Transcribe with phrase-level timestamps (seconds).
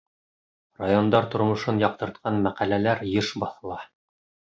[0.83, 3.79] Райондар тормошон яҡтыртҡан мәҡәләләр йыш баҫыла.